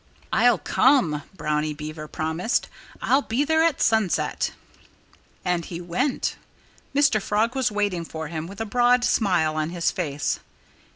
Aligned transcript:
"I'll 0.33 0.57
come!" 0.57 1.21
Brownie 1.37 1.75
Beaver 1.75 2.07
promised. 2.07 2.67
"I'll 3.03 3.21
be 3.21 3.43
there 3.45 3.61
at 3.61 3.79
sunset." 3.83 4.51
And 5.45 5.65
he 5.65 5.79
went. 5.79 6.37
Mr. 6.95 7.21
Frog 7.21 7.53
was 7.55 7.71
waiting 7.71 8.03
for 8.03 8.27
him, 8.27 8.47
with 8.47 8.59
a 8.59 8.65
broad 8.65 9.03
smile 9.05 9.55
on 9.55 9.69
his 9.69 9.91
face. 9.91 10.39